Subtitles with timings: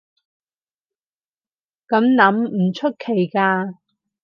[1.87, 3.75] 噉諗唔出奇㗎